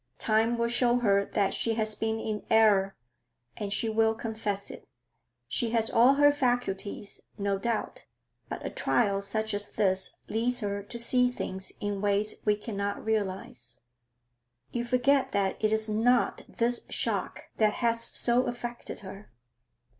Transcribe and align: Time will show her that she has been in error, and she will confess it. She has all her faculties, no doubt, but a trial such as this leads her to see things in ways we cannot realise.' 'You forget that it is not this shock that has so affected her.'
Time 0.17 0.57
will 0.57 0.67
show 0.67 0.97
her 0.97 1.23
that 1.25 1.53
she 1.53 1.75
has 1.75 1.93
been 1.93 2.19
in 2.19 2.43
error, 2.49 2.95
and 3.55 3.71
she 3.71 3.87
will 3.87 4.15
confess 4.15 4.71
it. 4.71 4.87
She 5.47 5.69
has 5.77 5.91
all 5.91 6.15
her 6.15 6.31
faculties, 6.31 7.21
no 7.37 7.59
doubt, 7.59 8.05
but 8.49 8.65
a 8.65 8.71
trial 8.71 9.21
such 9.21 9.53
as 9.53 9.69
this 9.69 10.17
leads 10.27 10.61
her 10.61 10.81
to 10.81 10.97
see 10.97 11.29
things 11.29 11.71
in 11.79 12.01
ways 12.01 12.33
we 12.45 12.55
cannot 12.55 13.05
realise.' 13.05 13.79
'You 14.71 14.85
forget 14.85 15.33
that 15.33 15.63
it 15.63 15.71
is 15.71 15.87
not 15.87 16.47
this 16.49 16.87
shock 16.89 17.49
that 17.57 17.73
has 17.73 18.05
so 18.05 18.47
affected 18.47 19.01
her.' 19.01 19.29